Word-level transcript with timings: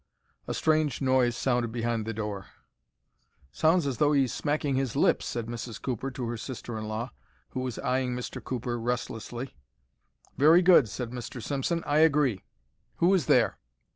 A 0.47 0.55
strange 0.55 0.99
noise 0.99 1.37
sounded 1.37 1.71
behind 1.71 2.07
the 2.07 2.11
door. 2.15 2.47
"Sounds 3.51 3.85
as 3.85 3.97
though 3.99 4.13
he 4.13 4.23
is 4.23 4.33
smacking 4.33 4.73
his 4.75 4.95
lips," 4.95 5.27
said 5.27 5.45
Mrs. 5.45 5.79
Cooper 5.79 6.09
to 6.09 6.25
her 6.27 6.37
sister 6.37 6.75
in 6.75 6.85
law, 6.87 7.11
who 7.49 7.59
was 7.59 7.77
eyeing 7.77 8.15
Mr. 8.15 8.43
Cooper 8.43 8.79
restlessly. 8.79 9.55
"Very 10.39 10.63
good," 10.63 10.89
said 10.89 11.11
Mr. 11.11 11.39
Simpson; 11.39 11.83
"I 11.85 11.99
agree. 11.99 12.41
Who 12.95 13.13
is 13.13 13.27
there?" 13.27 13.59